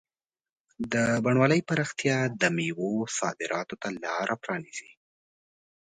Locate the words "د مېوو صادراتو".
2.41-3.75